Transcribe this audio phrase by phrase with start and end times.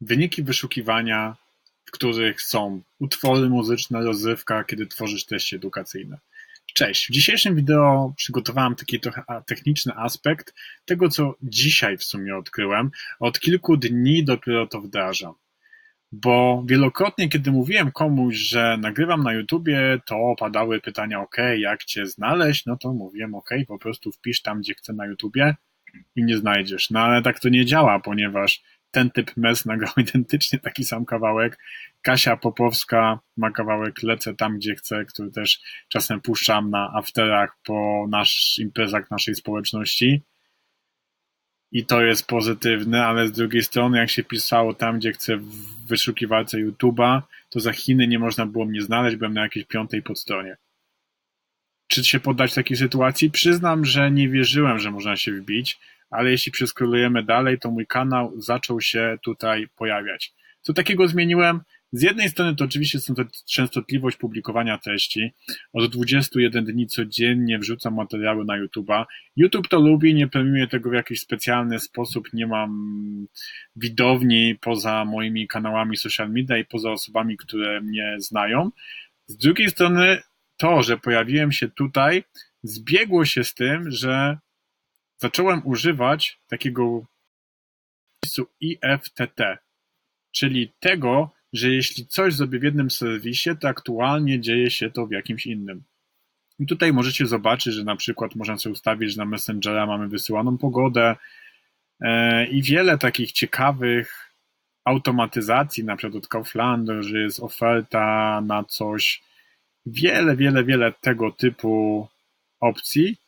[0.00, 1.36] Wyniki wyszukiwania,
[1.84, 6.18] w których są utwory muzyczne, rozrywka, kiedy tworzysz treści edukacyjne.
[6.74, 10.54] Cześć, w dzisiejszym wideo przygotowałem taki trochę techniczny aspekt
[10.84, 12.90] tego, co dzisiaj w sumie odkryłem.
[13.20, 15.34] Od kilku dni dopiero to wdrażam.
[16.12, 22.06] Bo wielokrotnie, kiedy mówiłem komuś, że nagrywam na YouTubie, to padały pytania, ok, jak cię
[22.06, 22.66] znaleźć?
[22.66, 25.54] No to mówiłem, ok, po prostu wpisz tam, gdzie chcę na YouTubie
[26.16, 26.90] i nie znajdziesz.
[26.90, 28.62] No ale tak to nie działa, ponieważ
[28.94, 31.58] ten typ mes nagrał identycznie taki sam kawałek.
[32.02, 38.06] Kasia Popowska ma kawałek Lecę tam, gdzie chcę, który też czasem puszczam na afterach po
[38.10, 40.22] nasz, imprezach naszej społeczności.
[41.72, 45.86] I to jest pozytywne, ale z drugiej strony, jak się pisało tam, gdzie chcę w
[45.86, 50.56] wyszukiwarce YouTube'a, to za Chiny nie można było mnie znaleźć, byłem na jakiejś piątej podstronie.
[51.88, 53.30] Czy się poddać takiej sytuacji?
[53.30, 55.78] Przyznam, że nie wierzyłem, że można się wbić,
[56.14, 60.34] ale jeśli przeskrolujemy dalej, to mój kanał zaczął się tutaj pojawiać.
[60.60, 61.60] Co takiego zmieniłem?
[61.92, 65.32] Z jednej strony to oczywiście są to częstotliwość publikowania treści.
[65.72, 69.04] Od 21 dni codziennie wrzucam materiały na YouTube'a.
[69.36, 72.70] YouTube to lubi, nie premiuję tego w jakiś specjalny sposób, nie mam
[73.76, 78.70] widowni poza moimi kanałami social media i poza osobami, które mnie znają.
[79.26, 80.18] Z drugiej strony
[80.56, 82.24] to, że pojawiłem się tutaj,
[82.62, 84.38] zbiegło się z tym, że
[85.24, 87.04] zacząłem używać takiego
[88.24, 89.40] serwisu IFTT,
[90.32, 95.12] czyli tego, że jeśli coś zrobię w jednym serwisie, to aktualnie dzieje się to w
[95.12, 95.84] jakimś innym.
[96.58, 100.58] I tutaj możecie zobaczyć, że na przykład można sobie ustawić, że na Messengera mamy wysyłaną
[100.58, 101.16] pogodę
[102.00, 104.34] e, i wiele takich ciekawych
[104.84, 109.22] automatyzacji, na przykład od Kauflandu, że jest oferta na coś,
[109.86, 112.08] wiele, wiele, wiele tego typu
[112.60, 113.23] opcji,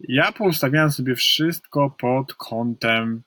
[0.00, 3.22] ja poustawiałem sobie wszystko pod kątem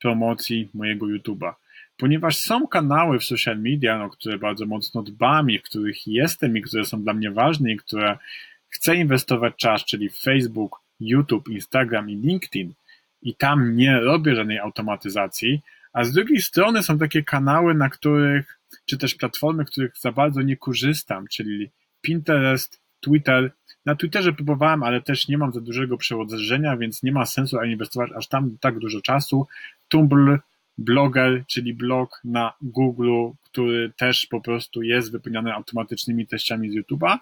[0.00, 1.52] promocji mojego YouTube'a.
[1.96, 6.56] Ponieważ są kanały w social media, no, które bardzo mocno dbam i w których jestem
[6.56, 8.18] i które są dla mnie ważne i które
[8.68, 12.72] chcę inwestować czas, czyli Facebook, YouTube, Instagram i LinkedIn
[13.22, 18.58] i tam nie robię żadnej automatyzacji, a z drugiej strony są takie kanały, na których,
[18.86, 21.70] czy też platformy, których za bardzo nie korzystam, czyli
[22.00, 23.52] Pinterest, Twitter.
[23.86, 28.10] Na Twitterze próbowałem, ale też nie mam za dużego przełożenia, więc nie ma sensu inwestować
[28.16, 29.46] aż tam tak dużo czasu.
[29.88, 30.38] Tumblr,
[30.78, 37.18] Blogger, czyli blog na Google, który też po prostu jest wypełniany automatycznymi treściami z YouTube'a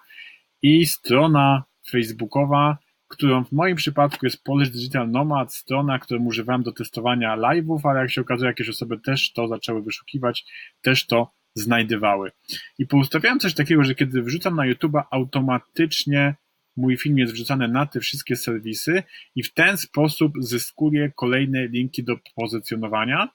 [0.61, 6.71] i strona facebookowa, którą w moim przypadku jest Polish Digital Nomad, strona, którą używałem do
[6.71, 10.45] testowania live'ów, ale jak się okazuje, jakieś osoby też to zaczęły wyszukiwać,
[10.81, 12.31] też to znajdywały.
[12.79, 16.35] I poustawiałem coś takiego, że kiedy wrzucam na YouTube'a, automatycznie
[16.81, 19.03] mój film jest wrzucany na te wszystkie serwisy
[19.35, 23.29] i w ten sposób zyskuję kolejne linki do pozycjonowania.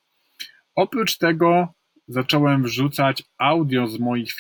[0.75, 1.75] Oprócz tego
[2.09, 4.33] zacząłem wrzucać audio z moich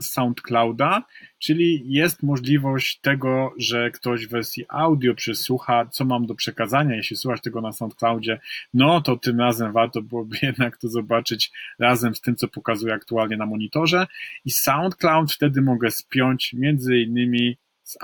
[0.00, 1.02] SoundClouda,
[1.38, 6.96] czyli jest możliwość tego, że ktoś w wersji audio przesłucha, co mam do przekazania.
[6.96, 8.40] Jeśli słuchasz tego na SoundCloudzie,
[8.74, 13.36] no to tym razem warto byłoby jednak to zobaczyć razem z tym, co pokazuje aktualnie
[13.36, 14.06] na monitorze.
[14.44, 17.96] I SoundCloud wtedy mogę spiąć między innymi z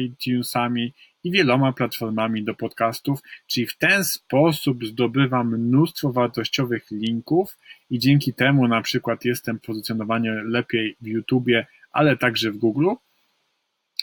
[0.00, 0.92] iTunesami
[1.24, 7.58] i wieloma platformami do podcastów, czyli w ten sposób zdobywam mnóstwo wartościowych linków
[7.90, 12.88] i dzięki temu na przykład jestem pozycjonowany lepiej w YouTubie, ale także w Google.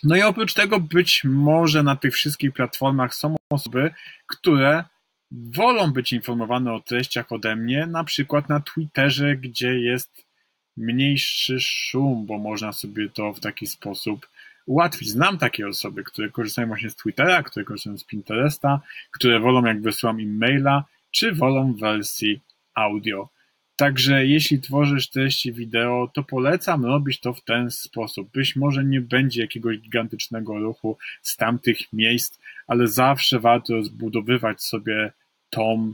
[0.04, 3.92] No i oprócz tego być może na tych wszystkich platformach są osoby,
[4.28, 4.84] które
[5.32, 10.26] wolą być informowane o treściach ode mnie, na przykład na Twitterze, gdzie jest
[10.78, 14.28] mniejszy szum, bo można sobie to w taki sposób
[14.70, 15.10] ułatwić.
[15.10, 18.82] Znam takie osoby, które korzystają właśnie z Twittera, które korzystają z Pinteresta,
[19.12, 22.40] które wolą jak wysyłam im maila, czy wolą wersji
[22.74, 23.30] audio.
[23.76, 28.32] Także jeśli tworzysz treści wideo, to polecam robić to w ten sposób.
[28.32, 35.12] Być może nie będzie jakiegoś gigantycznego ruchu z tamtych miejsc, ale zawsze warto zbudowywać sobie
[35.50, 35.94] tą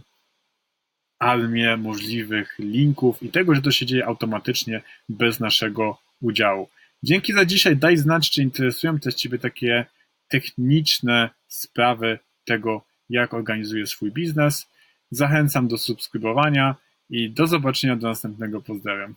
[1.20, 6.70] armię możliwych linków i tego, że to się dzieje automatycznie bez naszego udziału.
[7.04, 7.78] Dzięki za dzisiaj.
[7.78, 9.86] Daj znać, czy interesują też Ciebie takie
[10.28, 14.68] techniczne sprawy tego, jak organizuję swój biznes.
[15.12, 16.76] Zachęcam do subskrybowania
[17.10, 18.62] i do zobaczenia do następnego.
[18.62, 19.16] Pozdrawiam.